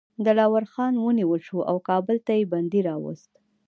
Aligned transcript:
دلاور 0.25 0.63
خان 0.73 0.93
ونیول 0.97 1.41
شو 1.47 1.57
او 1.69 1.77
کابل 1.89 2.17
ته 2.25 2.31
یې 2.39 2.43
بندي 2.51 2.81
راووست. 2.87 3.31